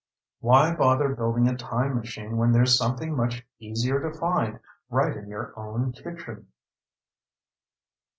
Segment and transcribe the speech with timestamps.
[0.39, 5.27] ]Why bother building a time machine when there's something much easier to find right in
[5.27, 6.47] your own kitchen?